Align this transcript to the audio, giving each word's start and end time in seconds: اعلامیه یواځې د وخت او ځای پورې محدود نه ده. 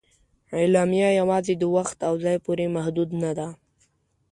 اعلامیه 0.59 1.09
یواځې 1.19 1.53
د 1.57 1.63
وخت 1.75 1.97
او 2.07 2.13
ځای 2.23 2.37
پورې 2.45 2.65
محدود 2.75 3.09
نه 3.23 3.31
ده. 3.37 3.47